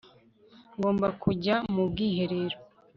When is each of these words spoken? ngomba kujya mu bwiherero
ngomba 0.77 1.07
kujya 1.23 1.55
mu 1.73 1.83
bwiherero 1.91 2.57